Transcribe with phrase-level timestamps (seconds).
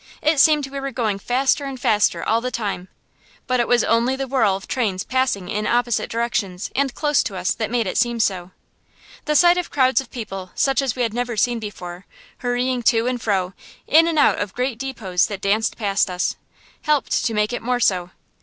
[0.23, 2.87] It seemed we were going faster and faster all the time,
[3.45, 7.35] but it was only the whirl of trains passing in opposite directions and close to
[7.37, 8.49] us that made it seem so.
[9.25, 12.07] The sight of crowds of people such as we had never seen before,
[12.39, 13.53] hurrying to and fro,
[13.85, 16.35] in and out of great depots that danced past us,
[16.81, 18.09] helped to make it more so.